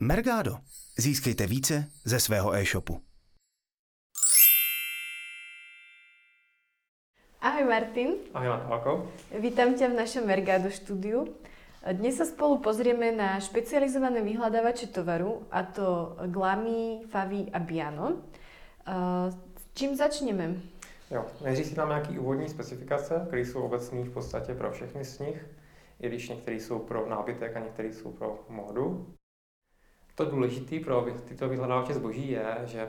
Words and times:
Mergado. 0.00 0.56
Získejte 0.98 1.46
více 1.46 1.90
ze 2.04 2.20
svého 2.20 2.54
e-shopu. 2.54 3.00
Ahoj 7.40 7.64
Martin. 7.64 8.08
Ahoj 8.34 8.48
Natálko. 8.48 9.12
Vítam 9.40 9.72
ťa 9.72 9.88
v 9.88 9.96
našom 9.96 10.28
Mergado 10.28 10.68
štúdiu. 10.68 11.32
Dnes 11.80 12.20
sa 12.20 12.28
spolu 12.28 12.60
pozrieme 12.60 13.08
na 13.16 13.40
špecializované 13.40 14.20
vyhľadávače 14.20 14.92
tovaru, 14.92 15.48
a 15.48 15.64
to 15.64 16.12
Glami, 16.28 17.08
Favi 17.08 17.48
a 17.48 17.58
Biano. 17.62 18.20
S 19.32 19.36
čím 19.72 19.96
začneme? 19.96 20.60
Jo, 21.08 21.24
nejdřív 21.40 21.66
si 21.66 21.74
tam 21.74 21.88
nějaký 21.88 22.18
úvodní 22.18 22.48
specifikace, 22.48 23.24
které 23.26 23.42
jsou 23.42 23.62
obecné 23.64 24.04
v 24.04 24.12
podstatě 24.12 24.54
pro 24.54 24.72
všechny 24.72 25.04
z 25.04 25.18
nich, 25.18 25.46
i 26.00 26.08
když 26.08 26.28
některé 26.28 26.56
jsou 26.56 26.78
pro 26.78 27.08
nábytek 27.08 27.56
a 27.56 27.60
některé 27.60 27.88
jsou 27.88 28.12
pro 28.12 28.44
módu. 28.48 29.16
To 30.16 30.24
důležité 30.24 30.80
pro 30.80 31.06
tyto 31.24 31.48
vyhledávače 31.48 31.94
zboží 31.94 32.30
je, 32.30 32.56
že 32.64 32.88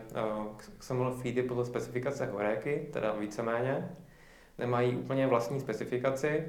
XML 0.80 1.12
feedy 1.12 1.44
podle 1.44 1.66
specifikace 1.66 2.26
Horéky, 2.26 2.88
teda 2.94 3.14
víceméně, 3.14 3.90
nemají 4.58 4.96
úplně 4.96 5.28
vlastní 5.28 5.60
specifikaci, 5.60 6.46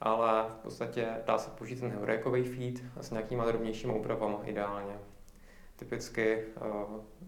ale 0.00 0.44
v 0.48 0.62
podstatě 0.62 1.06
dá 1.26 1.38
se 1.38 1.50
použít 1.50 1.80
ten 1.80 1.90
heurékový 1.90 2.44
feed 2.44 2.84
s 3.00 3.10
nějakýma 3.10 3.44
drobnějšími 3.44 3.92
úpravami 3.92 4.36
ideálně. 4.44 4.94
Typicky 5.76 6.38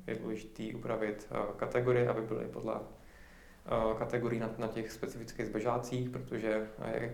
je 0.06 0.14
důležité 0.14 0.62
upravit 0.74 1.28
kategorie, 1.56 2.08
aby 2.08 2.20
byly 2.20 2.44
podle 2.44 2.74
kategorií 3.98 4.40
na, 4.40 4.50
na 4.58 4.68
těch 4.68 4.92
specifických 4.92 5.46
zbožácích, 5.46 6.10
protože 6.10 6.66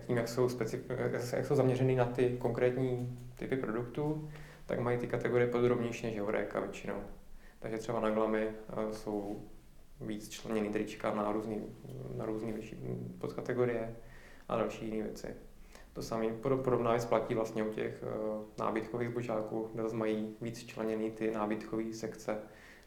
tím, 0.07 0.17
jak 0.17 0.27
jsou, 0.27 0.47
specif- 0.47 1.35
jak 1.35 1.45
jsou 1.45 1.55
zaměřený 1.55 1.95
na 1.95 2.05
ty 2.05 2.37
konkrétní 2.39 3.19
typy 3.35 3.55
produktů, 3.55 4.29
tak 4.65 4.79
mají 4.79 4.97
ty 4.97 5.07
kategorie 5.07 5.47
podrobnější 5.47 6.05
než 6.05 6.17
Eureka 6.17 6.59
většinou. 6.59 7.03
Takže 7.59 7.77
třeba 7.77 7.99
na 7.99 8.09
Glamy 8.09 8.51
jsou 8.91 9.49
víc 10.01 10.29
členěný 10.29 10.69
trička 10.69 11.15
na 11.15 11.31
různé 11.31 11.55
na 12.17 12.25
různý 12.25 12.53
podkategorie 13.19 13.95
a 14.49 14.57
další 14.57 14.85
jiné 14.85 15.03
věci. 15.03 15.35
To 15.93 16.01
samé 16.01 16.27
podobná 16.63 16.91
věc 16.91 17.05
platí 17.05 17.33
vlastně 17.33 17.63
u 17.63 17.73
těch 17.73 18.03
nábytkových 18.59 19.09
zbožáků, 19.09 19.69
kde 19.73 19.83
mají 19.93 20.35
víc 20.41 20.65
členěný 20.65 21.11
ty 21.11 21.31
nábytkové 21.31 21.93
sekce 21.93 22.37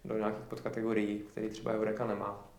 do 0.05 0.19
nějakých 0.19 0.45
podkategorií, 0.45 1.19
které 1.19 1.48
třeba 1.48 1.72
Eureka 1.72 2.06
nemá. 2.06 2.50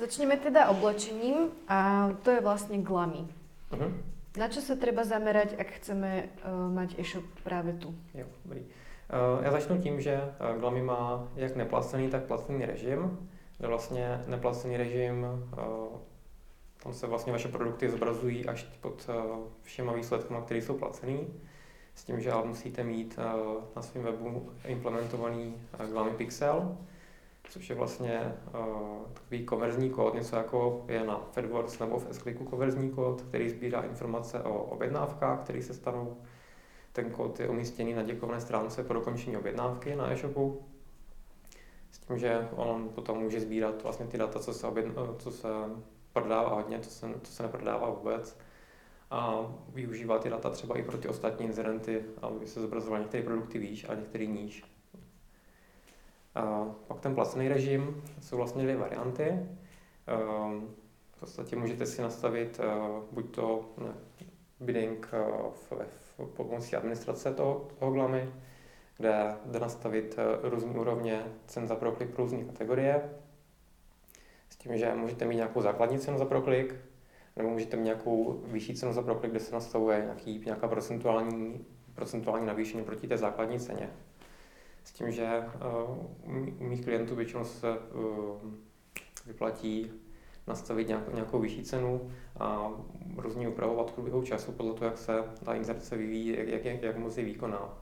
Začneme 0.00 0.36
teda 0.36 0.68
oblečením 0.68 1.36
a 1.68 2.08
to 2.22 2.30
je 2.30 2.40
vlastně 2.40 2.78
glamy. 2.78 3.28
Uh-huh. 3.70 4.11
Na 4.32 4.48
čo 4.48 4.64
sa 4.64 4.80
treba 4.80 5.04
zamerať, 5.04 5.60
ak 5.60 5.68
chceme 5.76 6.24
uh, 6.24 6.72
mať 6.72 6.96
e-shop 6.96 7.24
práve 7.44 7.76
tu? 7.76 7.92
Jo, 8.16 8.24
dobrý. 8.44 8.60
Uh, 8.64 9.44
já 9.44 9.50
začnu 9.50 9.78
tím, 9.78 10.00
že 10.00 10.16
uh, 10.16 10.60
Glamy 10.60 10.82
má 10.82 11.28
jak 11.36 11.56
neplacený, 11.56 12.08
tak 12.08 12.24
placený 12.24 12.66
režim. 12.66 13.28
Kde 13.58 13.68
vlastně 13.68 14.24
neplacený 14.26 14.76
režim, 14.76 15.24
uh, 15.24 15.98
tam 16.82 16.92
se 16.92 17.06
vlastně 17.06 17.32
vaše 17.32 17.48
produkty 17.48 17.88
zobrazují 17.88 18.46
až 18.46 18.62
pod 18.80 19.08
uh, 19.08 19.14
všema 19.62 19.92
výsledkama, 19.92 20.40
které 20.40 20.62
jsou 20.62 20.78
placený. 20.78 21.26
S 21.94 22.04
tím, 22.04 22.20
že 22.20 22.32
ale 22.32 22.46
musíte 22.46 22.84
mít 22.84 23.18
uh, 23.18 23.62
na 23.76 23.82
svém 23.82 24.04
webu 24.04 24.50
implementovaný 24.64 25.54
uh, 25.80 25.86
Glamy 25.86 26.10
Pixel, 26.10 26.78
což 27.52 27.70
je 27.70 27.76
vlastně 27.76 28.34
uh, 28.54 29.12
takový 29.12 29.44
konverzní 29.44 29.90
kód, 29.90 30.14
něco 30.14 30.36
jako 30.36 30.84
je 30.88 31.04
na 31.04 31.20
FedWords 31.32 31.78
nebo 31.78 31.98
v 31.98 32.06
s 32.10 32.22
konverzní 32.50 32.90
kód, 32.90 33.22
který 33.22 33.50
sbírá 33.50 33.80
informace 33.80 34.40
o 34.40 34.62
objednávkách, 34.62 35.40
které 35.40 35.62
se 35.62 35.74
stanou. 35.74 36.16
Ten 36.92 37.10
kód 37.10 37.40
je 37.40 37.48
umístěný 37.48 37.94
na 37.94 38.02
děkovné 38.02 38.40
stránce 38.40 38.84
po 38.84 38.92
dokončení 38.92 39.36
objednávky 39.36 39.96
na 39.96 40.12
e-shopu. 40.12 40.62
S 41.90 41.98
tím, 41.98 42.18
že 42.18 42.48
on 42.56 42.88
potom 42.88 43.18
může 43.18 43.40
sbírat 43.40 43.82
vlastně 43.82 44.06
ty 44.06 44.18
data, 44.18 44.38
co 44.38 44.54
se, 44.54 44.66
objedn- 44.66 45.16
co 45.16 45.30
se 45.30 45.48
prodává 46.12 46.54
hodně, 46.54 46.80
co 46.80 46.90
se, 46.90 47.06
co 47.22 47.32
se 47.32 47.42
neprodává 47.42 47.90
vůbec. 47.90 48.38
A 49.10 49.46
využívá 49.68 50.18
ty 50.18 50.30
data 50.30 50.50
třeba 50.50 50.78
i 50.78 50.82
pro 50.82 50.98
ty 50.98 51.08
ostatní 51.08 51.46
incidenty, 51.46 52.04
aby 52.22 52.46
se 52.46 52.60
zobrazovaly 52.60 53.02
některé 53.02 53.22
produkty 53.24 53.58
výš 53.58 53.88
a 53.88 53.94
některé 53.94 54.26
níž. 54.26 54.64
Pak 56.86 57.00
ten 57.00 57.14
placený 57.14 57.48
režim 57.48 58.02
jsou 58.20 58.36
vlastně 58.36 58.62
dvě 58.62 58.76
varianty. 58.76 59.24
Ehm, 60.06 60.74
v 61.16 61.20
podstatě 61.20 61.56
můžete 61.56 61.86
si 61.86 62.02
nastavit 62.02 62.60
eh, 62.62 62.66
buď 63.12 63.34
to 63.34 63.64
bidding 64.60 65.08
eh, 65.12 65.18
v, 65.50 65.72
v 66.18 66.26
pomocí 66.36 66.76
administrace 66.76 67.34
toho, 67.34 67.68
toho 67.78 67.92
glamy, 67.92 68.32
kde 68.96 69.36
jde 69.46 69.60
nastavit 69.60 70.14
eh, 70.18 70.48
různé 70.48 70.70
úrovně 70.70 71.24
cen 71.46 71.66
za 71.66 71.76
proklik 71.76 72.10
pro 72.10 72.24
různé 72.24 72.44
kategorie. 72.44 73.10
S 74.48 74.56
tím, 74.56 74.78
že 74.78 74.94
můžete 74.94 75.24
mít 75.24 75.36
nějakou 75.36 75.60
základní 75.60 75.98
cenu 75.98 76.18
za 76.18 76.24
proklik, 76.24 76.74
nebo 77.36 77.50
můžete 77.50 77.76
mít 77.76 77.84
nějakou 77.84 78.42
vyšší 78.44 78.74
cenu 78.74 78.92
za 78.92 79.02
proklik, 79.02 79.30
kde 79.30 79.40
se 79.40 79.54
nastavuje 79.54 80.00
nějaký, 80.04 80.42
nějaká 80.46 80.68
procentuální, 80.68 81.66
procentuální 81.94 82.46
navýšení 82.46 82.84
proti 82.84 83.08
té 83.08 83.18
základní 83.18 83.60
ceně. 83.60 83.90
S 84.84 84.92
tím, 84.92 85.10
že 85.10 85.44
uh, 85.88 86.60
u 86.60 86.64
mých 86.64 86.84
klientů 86.84 87.14
většinou 87.14 87.44
se 87.44 87.78
uh, 87.78 88.52
vyplatí 89.26 89.90
nastavit 90.46 90.88
nějakou, 90.88 91.14
nějakou 91.14 91.38
vyšší 91.38 91.62
cenu 91.62 92.10
a 92.40 92.70
různě 93.16 93.48
upravovat 93.48 93.90
v 93.90 93.94
průběhu 93.94 94.22
času 94.22 94.52
podle 94.52 94.74
toho, 94.74 94.84
jak 94.84 94.98
se 94.98 95.24
ta 95.44 95.54
inzerce 95.54 95.96
vyvíjí, 95.96 96.36
jak, 96.50 96.64
jak, 96.64 96.82
jak 96.82 96.96
moc 96.96 97.18
je 97.18 97.24
výkonná. 97.24 97.78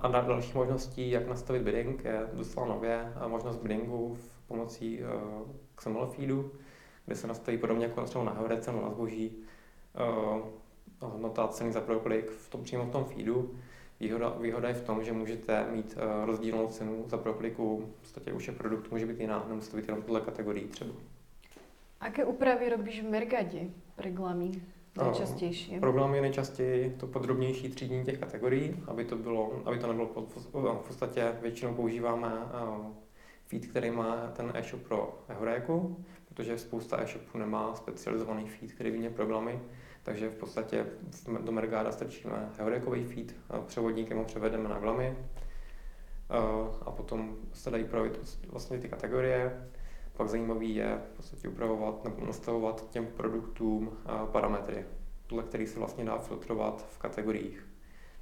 A 0.00 0.08
další 0.08 0.52
možností, 0.54 1.10
jak 1.10 1.28
nastavit 1.28 1.62
bidding, 1.62 2.04
je 2.04 2.26
docela 2.32 2.66
nově 2.66 3.12
možnost 3.26 3.56
biddingu 3.56 4.14
v 4.14 4.48
pomocí 4.48 5.00
XML 5.74 6.06
feedu, 6.06 6.52
kde 7.06 7.16
se 7.16 7.26
nastaví 7.26 7.58
podobně 7.58 7.86
jako 7.86 8.04
třeba 8.04 8.24
na 8.24 8.32
Heure 8.32 8.60
cenu 8.60 8.82
na 8.82 8.90
zboží, 8.90 9.36
hodnota 11.00 11.48
ceny 11.48 11.72
za 11.72 11.80
proklik 11.80 12.30
v 12.30 12.50
tom, 12.50 12.62
přímo 12.62 12.84
v 12.84 12.90
tom 12.90 13.04
feedu 13.04 13.54
Výhoda, 14.02 14.36
výhoda 14.40 14.68
je 14.68 14.74
v 14.74 14.84
tom, 14.84 15.04
že 15.04 15.12
můžete 15.12 15.66
mít 15.70 15.96
uh, 15.96 16.26
rozdílnou 16.26 16.66
cenu 16.66 17.04
za 17.06 17.18
prokliku, 17.18 17.92
v 17.96 18.00
podstatě 18.00 18.32
už 18.32 18.46
je 18.46 18.52
produkt 18.52 18.90
může 18.90 19.06
být 19.06 19.20
jiná, 19.20 19.44
nemusíte 19.48 19.76
být 19.76 19.88
jenom 19.88 20.02
podle 20.02 20.20
kategorii 20.20 20.66
třeba. 20.66 20.90
Aké 22.00 22.24
úpravy 22.24 22.68
robíš 22.68 23.02
v 23.02 23.10
Mergadě 23.10 23.60
reklamy 23.98 24.50
nejčastější? 25.02 25.80
Problém 25.80 26.14
je 26.14 26.20
nejčastěji 26.20 26.96
to 27.00 27.06
podrobnější 27.06 27.68
třídění 27.68 28.04
těch 28.04 28.18
kategorií, 28.18 28.82
aby 28.86 29.04
to, 29.04 29.16
bylo, 29.16 29.62
aby 29.64 29.78
to 29.78 29.86
nebylo 29.86 30.06
pod, 30.06 30.34
v 30.54 30.86
podstatě 30.86 31.32
většinou 31.42 31.74
používáme 31.74 32.28
uh, 32.28 32.86
feed, 33.46 33.66
který 33.66 33.90
má 33.90 34.32
ten 34.36 34.52
e-shop 34.54 34.82
pro 34.82 35.18
Euréku, 35.28 36.04
protože 36.28 36.58
spousta 36.58 37.02
e-shopů 37.02 37.38
nemá 37.38 37.74
specializovaný 37.74 38.48
feed, 38.48 38.72
který 38.72 38.90
vyně 38.90 39.10
programy, 39.10 39.60
takže 40.02 40.30
v 40.30 40.36
podstatě 40.36 40.86
do 41.40 41.52
Mergáda 41.52 41.92
strčíme 41.92 42.50
heurékový 42.58 43.04
feed, 43.04 43.36
převodníkem 43.66 44.18
ho 44.18 44.24
převedeme 44.24 44.68
na 44.68 44.78
glamy 44.78 45.16
a 46.82 46.90
potom 46.90 47.36
se 47.52 47.70
dají 47.70 47.84
upravit 47.84 48.38
vlastně 48.48 48.78
ty 48.78 48.88
kategorie. 48.88 49.68
Pak 50.12 50.28
zajímavý 50.28 50.74
je 50.74 51.00
v 51.12 51.16
podstatě 51.16 51.48
upravovat 51.48 52.04
nebo 52.04 52.26
nastavovat 52.26 52.90
těm 52.90 53.06
produktům 53.06 53.96
parametry, 54.32 54.84
podle 55.26 55.42
kterých 55.42 55.68
se 55.68 55.78
vlastně 55.78 56.04
dá 56.04 56.18
filtrovat 56.18 56.86
v 56.90 56.98
kategoriích. 56.98 57.66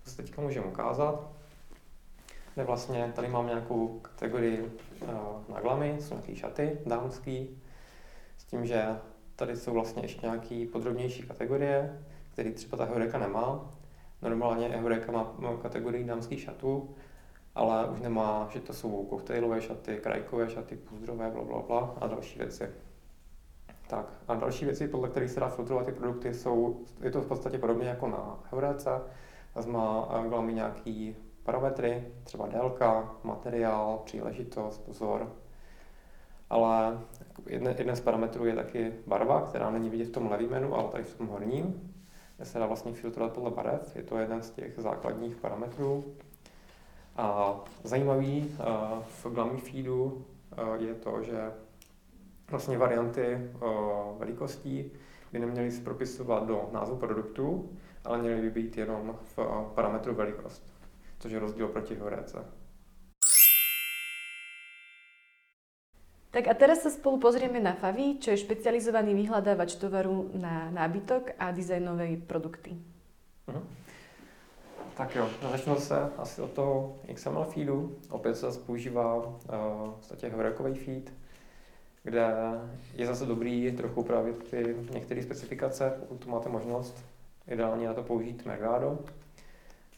To 0.04 0.10
se 0.10 0.16
teďka 0.16 0.42
můžeme 0.42 0.66
ukázat. 0.66 1.28
Kde 2.54 2.64
vlastně 2.64 3.12
tady 3.16 3.28
mám 3.28 3.47
nějakou 3.47 4.00
kategorii 4.00 4.72
na 5.48 5.60
glamy, 5.60 5.97
jsou 6.00 6.14
nějaké 6.14 6.36
šaty 6.36 6.78
dámský, 6.86 7.62
s 8.36 8.44
tím, 8.44 8.66
že 8.66 8.86
Tady 9.41 9.56
jsou 9.56 9.73
vlastně 9.73 10.03
ještě 10.03 10.27
nějaké 10.27 10.67
podrobnější 10.73 11.23
kategorie, 11.23 12.03
které 12.33 12.51
třeba 12.51 12.77
ta 12.77 12.84
Heureka 12.84 13.19
nemá. 13.19 13.75
Normálně 14.22 14.69
Heureka 14.69 15.13
má, 15.13 15.57
kategorii 15.63 16.04
dámských 16.04 16.41
šatů, 16.41 16.95
ale 17.54 17.89
už 17.89 18.01
nemá, 18.01 18.48
že 18.53 18.60
to 18.60 18.72
jsou 18.72 19.04
koktejlové 19.04 19.63
šaty, 19.63 19.97
krajkové 20.03 20.51
šaty, 20.51 20.77
půzdrové, 20.77 21.31
bla, 21.31 21.42
bla, 21.42 21.63
bla 21.63 21.95
a 22.01 22.07
další 22.07 22.39
věci. 22.39 22.69
Tak 23.87 24.07
a 24.28 24.34
další 24.34 24.65
věci, 24.65 24.89
podle 24.89 25.09
kterých 25.09 25.31
se 25.31 25.41
dá 25.41 25.48
filtrovat 25.48 25.86
ty 25.86 25.93
produkty, 25.93 26.34
jsou, 26.34 26.81
je 27.01 27.10
to 27.10 27.21
v 27.21 27.27
podstatě 27.27 27.59
podobně 27.59 27.89
jako 27.89 28.09
na 28.09 28.41
Heurece, 28.51 28.91
má 29.66 30.09
velmi 30.28 30.54
nějaký 30.54 31.16
parametry, 31.43 32.09
třeba 32.25 32.47
délka, 32.47 33.15
materiál, 33.25 34.01
příležitost, 34.04 34.78
pozor, 34.78 35.33
ale 36.50 36.98
jeden, 37.47 37.97
z 37.97 38.00
parametrů 38.00 38.47
je 38.47 38.54
taky 38.54 38.92
barva, 39.06 39.47
která 39.48 39.70
není 39.70 39.91
vidět 39.91 40.04
v 40.04 40.12
tom 40.12 40.30
levém 40.30 40.50
menu, 40.50 40.74
ale 40.74 40.88
tady 40.88 41.04
v 41.04 41.14
tom 41.14 41.26
horním, 41.26 41.92
kde 42.36 42.44
se 42.47 42.58
dá 42.58 42.66
vlastně 42.66 42.92
filtrovat 42.92 43.32
podle 43.32 43.50
barev. 43.50 43.97
Je 43.97 44.02
to 44.02 44.18
jeden 44.18 44.42
z 44.42 44.50
těch 44.50 44.78
základních 44.78 45.36
parametrů. 45.36 46.04
A 47.16 47.54
zajímavý 47.84 48.42
uh, 48.44 49.02
v 49.02 49.26
Glamy 49.26 49.60
feedu 49.60 50.04
uh, 50.04 50.82
je 50.82 50.94
to, 50.94 51.22
že 51.22 51.52
vlastně 52.50 52.78
varianty 52.78 53.50
uh, 53.54 54.18
velikostí 54.18 54.92
by 55.32 55.38
neměly 55.38 55.70
se 55.70 55.82
propisovat 55.82 56.47
do 56.47 56.68
názvu 56.72 56.97
produktu, 56.97 57.70
ale 58.04 58.18
měly 58.18 58.41
by 58.41 58.50
být 58.50 58.76
jenom 58.76 59.16
v 59.36 59.38
parametru 59.74 60.14
velikost, 60.14 60.74
což 61.18 61.32
je 61.32 61.38
rozdíl 61.38 61.68
proti 61.68 61.94
HOREC. 61.94 62.36
Tak 66.30 66.47
a 66.47 66.54
teraz 66.54 66.86
sa 66.86 66.94
spolu 66.94 67.18
pozrieme 67.18 67.59
na 67.59 67.74
Favi, 67.74 68.22
čo 68.22 68.30
je 68.30 68.38
špecializovaný 68.38 69.18
vyhľadávač 69.18 69.74
tovaru 69.82 70.30
na 70.38 70.71
nábytok 70.71 71.34
a 71.34 71.50
dizajnové 71.50 72.22
produkty. 72.22 72.78
Uh-huh. 73.50 73.66
Tak 74.94 75.16
jo, 75.16 75.28
začnu 75.50 75.77
se 75.77 76.12
asi 76.18 76.42
od 76.42 76.50
toho 76.50 76.97
XML 77.15 77.44
feedu. 77.44 77.97
Opět 78.10 78.34
se 78.34 78.47
zase 78.47 78.60
používá 78.60 79.16
uh, 79.16 79.32
v 79.91 79.94
podstatě 79.97 80.28
horekový 80.28 80.74
feed, 80.74 81.12
kde 82.03 82.27
je 82.94 83.06
zase 83.06 83.26
dobrý 83.26 83.72
trochu 83.72 84.00
upravit 84.00 84.50
ty 84.50 84.76
některé 84.91 85.22
specifikace, 85.22 85.97
pokud 86.00 86.18
tu 86.18 86.30
máte 86.30 86.48
možnost. 86.48 87.04
Ideálně 87.48 87.86
na 87.86 87.94
to 87.94 88.03
použít 88.03 88.47
Mergado, 88.47 88.98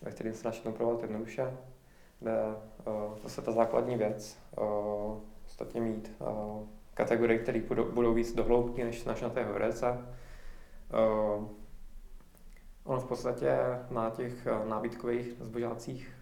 ve 0.03 0.11
kterém 0.11 0.35
se 0.35 0.43
začne 0.43 0.71
upravovat 0.71 1.03
jednoduše, 1.03 1.57
kde 2.21 2.33
uh, 2.87 3.19
zase 3.23 3.43
ta 3.43 3.53
základní 3.53 3.97
věc, 3.97 4.37
uh, 4.59 5.19
podstatě 5.63 5.81
mít 5.81 6.13
uh, 6.19 6.67
kategorie, 6.95 7.39
které 7.39 7.61
budou, 7.61 7.93
budou 7.93 8.15
víc 8.15 8.35
dohloubky 8.35 8.85
než, 8.85 9.05
než 9.05 9.21
na 9.21 9.29
té 9.29 9.45
horece. 9.45 9.91
Uh, 9.91 11.49
ono 12.85 13.01
v 13.01 13.05
podstatě 13.05 13.59
na 13.91 14.11
těch 14.11 14.47
uh, 14.47 14.69
nábytkových 14.69 15.35
zbožácích 15.41 16.13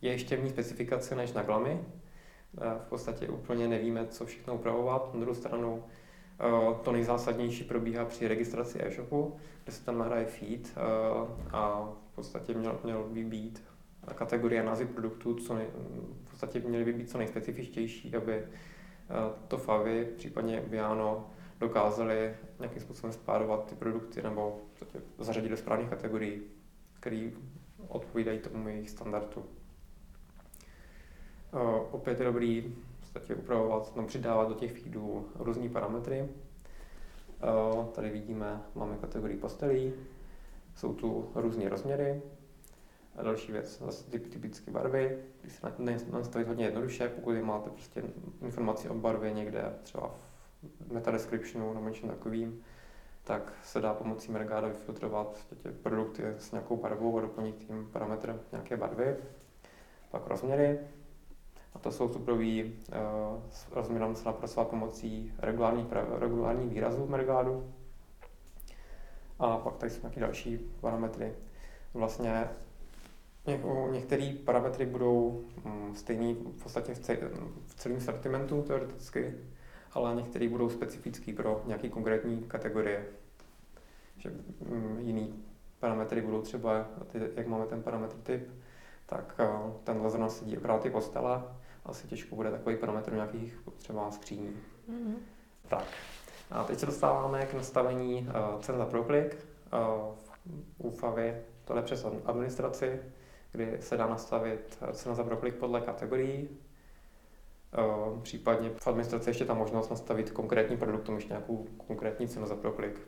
je 0.00 0.12
ještě 0.12 0.36
méně 0.36 0.50
specifikace 0.50 1.14
než 1.14 1.32
na 1.32 1.42
glamy. 1.42 1.72
Uh, 1.72 2.64
v 2.78 2.88
podstatě 2.88 3.28
úplně 3.28 3.68
nevíme, 3.68 4.06
co 4.06 4.26
všechno 4.26 4.54
upravovat. 4.54 5.14
Na 5.14 5.20
druhou 5.20 5.34
stranu 5.34 5.84
to 6.82 6.92
nejzásadnější 6.92 7.64
probíhá 7.64 8.04
při 8.04 8.28
registraci 8.28 8.78
e-shopu, 8.82 9.36
kde 9.64 9.72
se 9.72 9.84
tam 9.84 9.98
nahraje 9.98 10.24
feed 10.24 10.74
a 11.52 11.88
v 12.10 12.14
podstatě 12.14 12.54
měl, 12.54 12.78
měl 12.84 13.04
by 13.04 13.24
být 13.24 13.62
kategorie 14.14 14.62
názvy 14.62 14.86
produktů, 14.86 15.34
co 15.34 15.54
nej, 15.54 15.66
v 16.24 16.30
podstatě 16.30 16.60
měly 16.60 16.84
by 16.84 16.92
být 16.92 17.10
co 17.10 17.18
nejspecifičtější, 17.18 18.16
aby 18.16 18.32
eh, 18.34 18.46
to 19.48 19.58
Favy, 19.58 20.08
případně 20.16 20.60
Biano, 20.60 21.30
dokázali 21.60 22.34
nějakým 22.58 22.82
způsobem 22.82 23.12
spárovat 23.12 23.66
ty 23.66 23.74
produkty 23.74 24.22
nebo 24.22 24.60
zařadit 25.18 25.48
do 25.48 25.56
správných 25.56 25.90
kategorií, 25.90 26.42
které 27.00 27.30
odpovídají 27.88 28.38
tomu 28.38 28.68
jejich 28.68 28.90
standardu. 28.90 29.44
Eh, 31.52 31.58
opět 31.90 32.18
je 32.20 32.26
dobrý 32.26 32.74
upravovat, 33.34 33.96
no, 33.96 34.06
přidávat 34.06 34.48
do 34.48 34.54
těch 34.54 34.72
feedů 34.72 35.28
různé 35.38 35.68
parametry. 35.68 36.18
Eh, 36.18 37.92
tady 37.94 38.10
vidíme, 38.10 38.62
máme 38.74 38.96
kategorii 38.96 39.38
postelí, 39.38 39.92
jsou 40.76 40.94
tu 40.94 41.30
různé 41.34 41.68
rozměry, 41.68 42.22
a 43.16 43.22
další 43.22 43.52
věc, 43.52 43.82
zase 43.84 44.10
typ, 44.10 44.32
typické 44.32 44.70
barvy, 44.70 45.18
když 45.40 45.52
se 45.52 46.10
nastavit 46.10 46.48
hodně 46.48 46.64
jednoduše, 46.64 47.08
pokud 47.08 47.34
máte 47.34 47.70
prostě 47.70 48.02
informaci 48.42 48.88
o 48.88 48.94
barvě 48.94 49.32
někde, 49.32 49.72
třeba 49.82 50.14
v 50.80 50.92
metadescriptionu 50.92 51.74
nebo 51.74 51.88
něčem 51.88 52.08
takovým, 52.08 52.62
tak 53.24 53.52
se 53.62 53.80
dá 53.80 53.94
pomocí 53.94 54.32
Mergada 54.32 54.68
vyfiltrovat 54.68 55.46
prostě 55.48 55.70
produkty 55.70 56.22
s 56.38 56.52
nějakou 56.52 56.76
barvou 56.76 57.18
a 57.18 57.20
doplnit 57.20 57.56
tím 57.56 57.88
parametr 57.92 58.40
nějaké 58.52 58.76
barvy. 58.76 59.16
Pak 60.10 60.26
rozměry, 60.26 60.78
a 61.74 61.78
to 61.78 61.92
jsou 61.92 62.12
suprový, 62.12 62.64
uh, 62.64 63.42
s 63.50 63.72
rozměrem 63.72 64.16
se 64.16 64.24
napracovat 64.24 64.68
pomocí 64.68 65.34
regulárních, 65.38 65.86
regulárních 66.18 66.70
výrazů 66.70 67.04
v 67.04 67.10
Mergádu. 67.10 67.74
A 69.38 69.56
pak 69.58 69.76
tady 69.76 69.90
jsou 69.90 70.00
nějaké 70.02 70.20
další 70.20 70.58
parametry. 70.80 71.34
Vlastně 71.94 72.48
Některé 73.90 74.32
parametry 74.44 74.86
budou 74.86 75.44
mm, 75.64 75.94
stejný 75.94 76.34
v 76.34 76.62
podstatě 76.62 76.94
v 77.66 77.74
celém 77.74 78.00
sortimentu 78.00 78.62
teoreticky, 78.62 79.34
ale 79.92 80.14
některé 80.14 80.48
budou 80.48 80.70
specifický 80.70 81.32
pro 81.32 81.62
nějaké 81.66 81.88
konkrétní 81.88 82.42
kategorie. 82.42 83.06
Že 84.16 84.30
mm, 84.68 84.98
jiný 85.00 85.44
parametry 85.80 86.20
budou 86.20 86.42
třeba, 86.42 86.86
jak 87.36 87.46
máme 87.46 87.66
ten 87.66 87.82
parametr 87.82 88.16
typ, 88.16 88.48
tak 89.06 89.34
eh, 89.38 89.72
tenhle 89.84 90.10
zrovna 90.10 90.28
sedí 90.28 90.56
akorát 90.56 90.82
ty 90.82 90.90
postele, 90.90 91.42
asi 91.84 92.06
těžko 92.06 92.36
bude 92.36 92.50
takový 92.50 92.76
parametr 92.76 93.12
nějakých 93.12 93.58
třeba 93.76 94.10
skříní. 94.10 94.56
Mm-hmm. 94.90 95.14
Tak, 95.68 95.84
a 96.50 96.64
teď 96.64 96.78
se 96.78 96.86
dostáváme 96.86 97.46
k 97.46 97.54
nastavení 97.54 98.28
uh, 98.28 98.60
cen 98.60 98.76
za 98.78 98.86
proklik. 98.86 99.46
Uh, 99.72 100.14
u 100.78 100.90
FAVy 100.90 101.36
to 101.64 101.74
jde 101.74 101.82
přes 101.82 102.06
administraci, 102.24 103.00
kdy 103.54 103.76
se 103.80 103.96
dá 103.96 104.06
nastavit 104.06 104.78
cena 104.92 105.14
za 105.14 105.24
proklik 105.24 105.54
podle 105.54 105.80
kategorií. 105.80 106.48
Eh, 107.78 108.20
případně 108.22 108.70
v 108.70 108.86
administraci 108.88 109.30
ještě 109.30 109.44
ta 109.44 109.54
možnost 109.54 109.90
nastavit 109.90 110.30
konkrétní 110.30 110.76
produkt, 110.76 111.08
ještě 111.08 111.32
nějakou 111.32 111.66
konkrétní 111.86 112.28
cenu 112.28 112.46
za 112.46 112.56
proklik. 112.56 113.00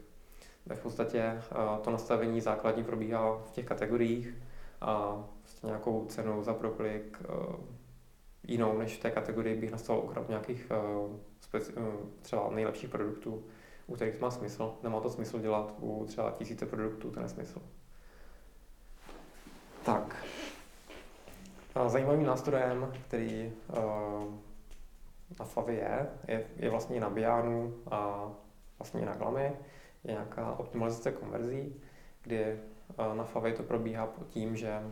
v 0.74 0.82
podstatě 0.82 1.20
eh, 1.22 1.42
to 1.82 1.90
nastavení 1.90 2.40
základní 2.40 2.84
probíhá 2.84 3.38
v 3.38 3.50
těch 3.50 3.66
kategoriích 3.66 4.34
a 4.80 5.24
vlastně 5.42 5.66
nějakou 5.66 6.06
cenu 6.06 6.42
za 6.42 6.54
proklik 6.54 7.18
eh, 7.24 7.56
jinou 8.42 8.78
než 8.78 8.96
v 8.96 9.02
té 9.02 9.10
kategorii 9.10 9.56
bych 9.60 9.70
nastavil 9.70 10.02
okrát 10.02 10.28
nějakých 10.28 10.72
třeba 12.22 12.50
nejlepších 12.50 12.90
produktů, 12.90 13.44
u 13.86 13.94
kterých 13.94 14.20
má 14.20 14.30
smysl. 14.30 14.74
Nemá 14.82 15.00
to 15.00 15.10
smysl 15.10 15.38
dělat 15.38 15.74
u 15.80 16.04
třeba 16.08 16.30
tisíce 16.30 16.66
produktů, 16.66 17.10
to 17.10 17.20
nesmysl. 17.20 17.62
Tak. 19.86 20.26
Zajímavým 21.86 22.26
nástrojem, 22.26 22.92
který 23.04 23.52
uh, 23.68 24.34
na 25.38 25.44
Favy 25.44 25.74
je, 25.74 26.06
je, 26.28 26.44
je 26.56 26.70
vlastně 26.70 27.00
na 27.00 27.10
Bianu 27.10 27.74
a 27.90 28.30
vlastně 28.78 29.06
na 29.06 29.14
Glamy, 29.14 29.52
je 30.04 30.12
nějaká 30.12 30.58
optimalizace 30.58 31.12
konverzí, 31.12 31.74
kdy 32.22 32.60
uh, 32.98 33.14
na 33.16 33.24
Favy 33.24 33.52
to 33.52 33.62
probíhá 33.62 34.08
tím, 34.28 34.56
že 34.56 34.82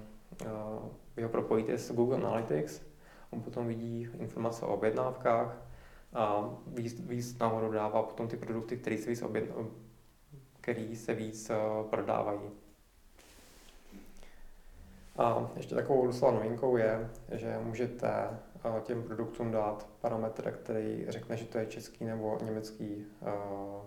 vy 1.17 1.23
ho 1.23 1.29
propojíte 1.29 1.79
s 1.79 1.93
Google 1.93 2.17
Analytics, 2.17 2.83
on 3.31 3.41
potom 3.41 3.67
vidí 3.67 4.09
informace 4.19 4.67
o 4.67 4.75
objednávkách 4.75 5.57
a 6.15 6.51
víc, 6.67 7.01
víc 7.01 7.39
nahoru 7.39 7.73
dává 7.73 8.03
potom 8.03 8.29
ty 8.29 8.37
produkty, 8.37 8.77
které 8.77 8.99
se 8.99 9.11
víc, 9.11 9.23
objedn, 9.23 9.53
který 10.61 10.97
se 10.97 11.15
víc 11.15 11.51
prodávají. 11.91 12.64
A 15.17 15.51
ještě 15.57 15.75
takovou 15.75 16.07
docela 16.07 16.31
novinkou 16.31 16.77
je, 16.77 17.11
že 17.33 17.59
můžete 17.63 18.09
eh, 18.09 18.81
těm 18.83 19.03
produktům 19.03 19.51
dát 19.51 19.89
parametr, 20.01 20.51
který 20.51 21.07
řekne, 21.09 21.37
že 21.37 21.45
to 21.45 21.59
je 21.59 21.67
český 21.67 22.05
nebo 22.05 22.39
německý 22.45 23.07
eh, 23.23 23.31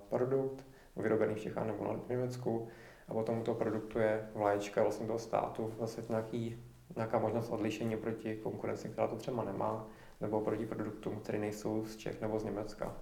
produkt, 0.10 0.65
vyrobený 0.96 1.36
v 1.36 1.39
Čechách 1.39 1.67
nebo 1.67 2.00
v 2.07 2.10
Německu, 2.10 2.67
a 3.07 3.13
potom 3.13 3.43
toho 3.43 3.55
produktu 3.55 4.00
je 4.00 4.29
vlaječka 4.34 4.84
vlastně 4.84 5.07
toho 5.07 5.19
státu, 5.19 5.74
zase 5.79 6.03
nějaký, 6.10 6.63
nějaká 6.96 7.19
možnost 7.19 7.50
odlišení 7.50 7.98
proti 7.98 8.36
konkurenci, 8.36 8.89
která 8.89 9.07
to 9.07 9.15
třeba 9.15 9.43
nemá, 9.43 9.88
nebo 10.22 10.41
proti 10.41 10.65
produktům, 10.65 11.19
které 11.19 11.39
nejsou 11.39 11.86
z 11.86 11.96
Čech 11.96 12.22
nebo 12.22 12.39
z 12.39 12.43
Německa. 12.43 12.96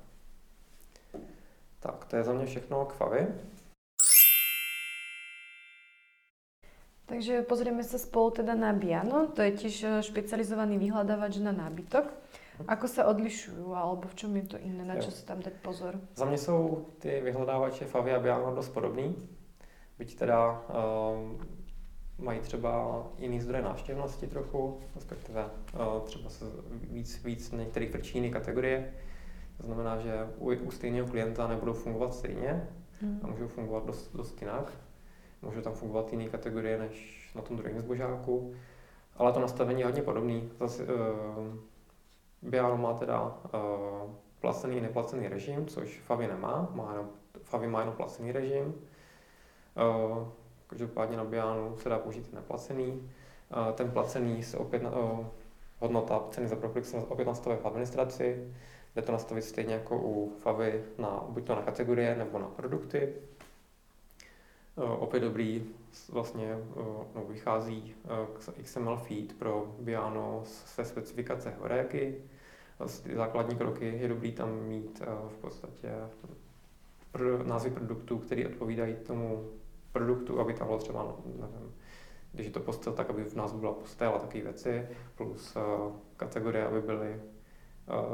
Tak, 1.80 2.06
to 2.06 2.16
je 2.16 2.24
za 2.24 2.34
mě 2.34 2.46
všechno 2.46 2.86
k 2.86 2.94
Favy. 2.94 3.28
Takže 7.06 7.46
pozrieme 7.46 7.86
sa 7.86 8.02
spolu 8.02 8.34
teda 8.34 8.58
na 8.58 8.74
Biano, 8.74 9.30
to 9.30 9.46
je 9.46 9.52
tiež 9.54 9.76
e, 9.86 9.90
špecializovaný 10.02 10.82
vyhľadávač 10.82 11.38
na 11.38 11.54
nábytok. 11.54 12.10
Ako 12.66 12.88
sa 12.88 13.06
odlišujú, 13.06 13.78
alebo 13.78 14.10
v 14.10 14.16
čom 14.16 14.32
je 14.42 14.46
to 14.56 14.58
iné, 14.58 14.82
na 14.82 14.98
čo 14.98 15.12
sa 15.14 15.22
tam 15.28 15.44
dať 15.44 15.54
pozor? 15.62 16.00
Za 16.16 16.26
mě 16.26 16.38
jsou 16.38 16.86
ty 17.00 17.22
vyhledávače 17.22 17.86
Favi 17.86 18.14
a 18.14 18.20
Biano 18.20 18.56
dost 18.56 18.70
podobný, 18.70 19.16
byť 20.00 20.16
teda 20.16 20.66
um, 20.66 21.38
mají 22.18 22.40
třeba 22.40 23.04
jiný 23.18 23.42
zdroje 23.42 23.64
návštěvnosti 23.64 24.28
trochu, 24.28 24.80
respektive 24.96 25.46
uh, 25.46 26.02
třeba 26.04 26.30
se 26.30 26.46
víc, 26.72 27.24
víc 27.24 27.52
některých 27.52 27.92
frčí 27.92 28.18
jiné 28.18 28.30
kategorie. 28.30 28.94
To 29.58 29.64
znamená, 29.64 30.00
že 30.00 30.30
u, 30.38 30.52
u 30.52 30.72
stejného 30.72 31.08
klienta 31.08 31.48
nebudou 31.48 31.74
fungovat 31.74 32.14
stejně 32.14 32.68
hmm. 33.02 33.20
a 33.24 33.28
můžou 33.28 33.48
fungovat 33.48 33.86
dost, 33.86 34.16
dost 34.16 34.42
jinak 34.42 34.72
může 35.46 35.62
tam 35.62 35.74
fungovat 35.74 36.12
jiné 36.12 36.30
kategorie 36.30 36.80
než 36.80 37.32
na 37.36 37.42
tom 37.42 37.58
druhém 37.58 37.80
zbožáku, 37.80 38.54
ale 39.18 39.34
to 39.34 39.40
nastavení 39.40 39.80
je 39.80 39.86
hodně 39.86 40.02
podobný. 40.02 40.50
Zase 40.60 40.84
uh, 40.84 40.90
Biano 42.42 42.78
má 42.78 42.94
teda 42.94 43.22
uh, 43.24 44.12
placený 44.40 44.78
i 44.78 44.82
neplacený 44.82 45.28
režim, 45.28 45.66
což 45.68 46.00
Favi 46.00 46.28
nemá, 46.28 46.70
má 46.74 46.92
jenom, 46.92 47.10
Favi 47.44 47.68
má 47.68 47.80
jenom 47.80 47.96
placený 47.96 48.32
režim. 48.32 48.66
Uh, 48.66 50.28
každopádně 50.68 51.18
na 51.18 51.24
Bianu 51.24 51.78
se 51.78 51.90
dá 51.90 52.00
použít 52.00 52.34
neplacený. 52.34 52.88
Uh, 52.92 53.74
ten 53.74 53.92
placený 53.92 54.44
se 54.44 54.58
opět, 54.58 54.84
uh, 54.84 55.26
hodnota 55.80 56.24
ceny 56.30 56.48
za 56.48 56.56
proklik 56.56 56.86
se 56.86 56.98
opět 56.98 57.26
nastavuje 57.26 57.58
v 57.62 57.66
administraci, 57.66 58.54
jde 58.96 59.02
to 59.02 59.12
nastavit 59.12 59.42
stejně 59.42 59.74
jako 59.74 59.98
u 59.98 60.34
Favy 60.40 60.84
na, 60.98 61.24
buď 61.30 61.44
to 61.44 61.56
na 61.56 61.62
kategorie 61.62 62.16
nebo 62.16 62.40
na 62.40 62.48
produkty. 62.48 63.14
Opět 64.76 65.20
dobrý, 65.20 65.64
vlastně 66.10 66.58
no, 67.16 67.26
vychází 67.30 67.96
XML 68.64 68.98
feed 68.98 69.34
pro 69.34 69.76
Biano 69.80 70.42
se 70.46 70.86
specifikace 70.86 71.54
horéky. 71.60 72.16
Vlastně 72.80 73.16
základní 73.16 73.56
kroky 73.56 73.86
je 74.02 74.08
dobrý 74.08 74.32
tam 74.32 74.64
mít 74.64 75.02
v 75.28 75.38
podstatě 75.42 75.90
názvy 77.44 77.70
produktů, 77.70 78.18
které 78.18 78.48
odpovídají 78.48 78.96
tomu 78.96 79.50
produktu, 79.92 80.40
aby 80.40 80.54
tam 80.54 80.68
bylo 80.68 80.80
třeba, 80.80 81.04
no, 81.04 81.18
nevím, 81.26 81.74
když 82.32 82.46
je 82.46 82.54
to 82.54 82.60
postel, 82.60 82.94
tak 82.94 83.10
aby 83.10 83.24
v 83.24 83.36
názvu 83.36 83.60
byla 83.60 83.74
postel 83.74 84.16
a 84.16 84.20
takové 84.20 84.44
věci, 84.44 84.88
plus 85.16 85.58
kategorie, 86.18 86.66
aby 86.66 86.82
byly 86.82 87.22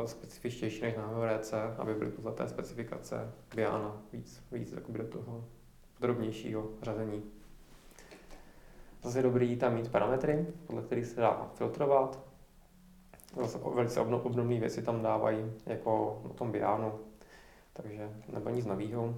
specifičtější 0.06 0.82
než 0.82 0.96
na 0.96 1.08
HRC, 1.08 1.53
aby 1.77 1.94
byly 1.94 2.12
podle 2.12 2.32
té 2.32 2.48
specifikace 2.48 3.32
Biana 3.56 4.01
víc, 4.13 4.44
víc 4.51 4.74
do 4.89 5.03
toho 5.03 5.46
podrobnějšího 6.01 6.70
řazení. 6.81 7.24
Zase 9.03 9.20
je 9.20 9.24
dobrý 9.24 9.58
tam 9.58 9.74
mít 9.74 9.91
parametry, 9.91 10.48
podle 10.67 10.81
kterých 10.81 11.05
se 11.05 11.22
dá 11.22 11.51
filtrovat. 11.53 12.20
Zase 13.41 13.60
velice 13.75 14.00
obdobné 14.00 14.60
věci 14.60 14.81
tam 14.81 15.01
dávají, 15.01 15.53
jako 15.65 16.22
na 16.27 16.34
tom 16.34 16.51
Bianu, 16.51 17.00
takže 17.74 18.10
nebo 18.34 18.50
nic 18.50 18.65
nového. 18.65 19.03
Uh, 19.03 19.15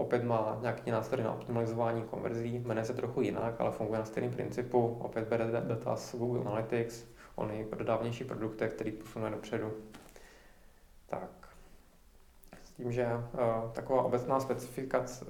opět 0.00 0.24
má 0.24 0.58
nějaký 0.60 0.90
nástroj 0.90 1.24
na 1.24 1.32
optimalizování 1.34 2.02
konverzí, 2.02 2.58
jmenuje 2.58 2.84
se 2.84 2.94
trochu 2.94 3.20
jinak, 3.20 3.60
ale 3.60 3.70
funguje 3.70 3.98
na 3.98 4.04
stejném 4.04 4.32
principu. 4.32 4.98
Opět 5.00 5.28
bere 5.28 5.50
data 5.50 5.96
z 5.96 6.14
Google 6.14 6.40
Analytics, 6.40 7.04
on 7.34 7.50
je 7.50 7.66
dodávnější 7.76 8.24
produkty, 8.24 8.68
který 8.68 8.92
posunuje 8.92 9.30
dopředu. 9.30 9.72
Tak. 11.06 11.41
Tím, 12.76 12.92
že 12.92 13.06
uh, 13.06 13.70
taková 13.72 14.02
obecná 14.02 14.40
specifikace, 14.40 15.24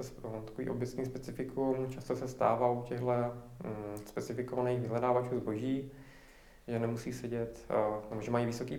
takový 0.44 0.70
obecný 0.70 1.06
specifikum 1.06 1.90
často 1.90 2.16
se 2.16 2.28
stává 2.28 2.70
u 2.70 2.82
těchto 2.82 3.06
um, 3.06 3.96
specifikovaných 4.06 4.80
vyhledávačů 4.80 5.38
zboží, 5.38 5.90
že 6.68 6.78
nemusí 6.78 7.12
sedět, 7.12 7.66
uh, 8.12 8.20
že 8.20 8.30
mají 8.30 8.46
vysoký 8.46 8.78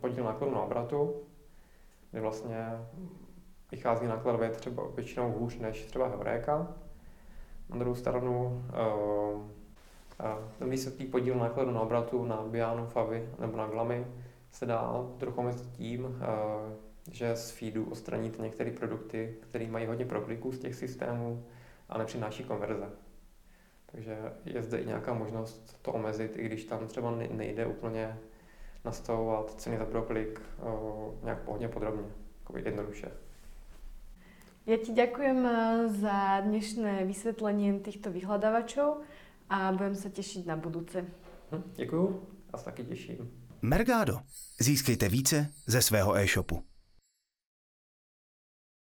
podíl 0.00 0.24
nákladu 0.24 0.54
na 0.54 0.62
obratu, 0.62 1.14
kdy 2.10 2.20
vlastně 2.20 2.66
vychází 3.70 4.06
nákladově 4.06 4.50
třeba 4.50 4.82
většinou 4.94 5.32
hůř 5.32 5.58
než 5.58 5.84
třeba 5.84 6.08
Heuréka. 6.08 6.68
Na 7.70 7.76
druhou 7.76 7.94
stranu 7.94 8.64
ten 10.58 10.70
vysoký 10.70 11.04
podíl 11.04 11.34
nákladu 11.34 11.70
na 11.70 11.80
obratu 11.80 12.24
na 12.24 12.42
Bianu, 12.42 12.86
Favy 12.86 13.28
nebo 13.38 13.56
na 13.56 13.66
Glamy 13.66 14.06
se 14.50 14.66
dá 14.66 15.06
trochu 15.18 15.40
omezit 15.40 15.70
tím, 15.72 16.22
že 17.12 17.36
z 17.36 17.50
feedu 17.50 17.84
odstraníte 17.90 18.42
některé 18.42 18.70
produkty, 18.70 19.36
které 19.40 19.66
mají 19.66 19.86
hodně 19.86 20.04
prokliků 20.04 20.52
z 20.52 20.58
těch 20.58 20.74
systémů 20.74 21.44
a 21.88 21.98
nepřináší 21.98 22.44
konverze. 22.44 22.90
Takže 23.86 24.16
je 24.44 24.62
zde 24.62 24.78
i 24.78 24.86
nějaká 24.86 25.14
možnost 25.14 25.78
to 25.82 25.92
omezit, 25.92 26.36
i 26.36 26.44
když 26.44 26.64
tam 26.64 26.86
třeba 26.86 27.10
nejde 27.10 27.66
úplně 27.66 28.18
nastavovat 28.84 29.60
ceny 29.60 29.78
za 29.78 29.84
proklik 29.84 30.40
uh, 30.62 31.24
nějak 31.24 31.48
hodně 31.48 31.68
podrobně, 31.68 32.04
jako 32.40 32.58
jednoduše. 32.58 33.10
Ja 34.66 34.82
ti 34.82 34.90
ďakujem 34.90 35.46
eh, 35.46 35.54
za 35.94 36.42
dnešné 36.42 37.06
vysvetlenie 37.06 37.78
týchto 37.86 38.10
vyhľadávačov 38.10 38.98
a 39.46 39.70
budem 39.70 39.94
sa 39.94 40.10
tešiť 40.10 40.42
na 40.42 40.58
budúce. 40.58 41.06
Hm, 41.54 41.62
děkuju 41.78 42.26
a 42.52 42.58
taky 42.58 42.84
těším. 42.84 43.30
Mergado. 43.62 44.18
Získejte 44.60 45.08
více 45.08 45.46
ze 45.66 45.82
svého 45.82 46.16
e-shopu. 46.16 46.75